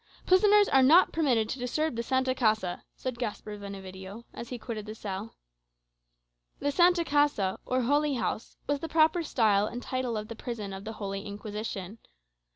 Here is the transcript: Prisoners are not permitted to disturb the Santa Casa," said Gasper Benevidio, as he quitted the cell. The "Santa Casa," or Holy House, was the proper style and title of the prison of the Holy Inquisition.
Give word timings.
Prisoners 0.25 0.67
are 0.67 0.81
not 0.81 1.11
permitted 1.11 1.47
to 1.47 1.59
disturb 1.59 1.95
the 1.95 2.01
Santa 2.01 2.33
Casa," 2.33 2.83
said 2.95 3.19
Gasper 3.19 3.55
Benevidio, 3.59 4.23
as 4.33 4.49
he 4.49 4.57
quitted 4.57 4.87
the 4.87 4.95
cell. 4.95 5.35
The 6.57 6.71
"Santa 6.71 7.05
Casa," 7.05 7.59
or 7.67 7.81
Holy 7.83 8.15
House, 8.15 8.57
was 8.65 8.79
the 8.79 8.89
proper 8.89 9.21
style 9.21 9.67
and 9.67 9.79
title 9.83 10.17
of 10.17 10.27
the 10.27 10.35
prison 10.35 10.73
of 10.73 10.85
the 10.85 10.93
Holy 10.93 11.23
Inquisition. 11.23 11.99